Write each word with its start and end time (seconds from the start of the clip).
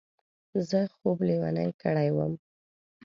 زه 0.69 0.79
خوب 0.95 1.17
لېونی 1.27 1.69
کړی 1.81 2.09
وم. 2.15 2.33